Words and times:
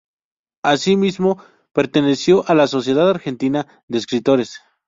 Asimismo, 0.63 1.37
perteneció 1.73 2.43
a 2.49 2.55
la 2.55 2.65
Sociedad 2.65 3.07
Argentina 3.07 3.83
de 3.87 3.99
Escritores. 3.99 4.59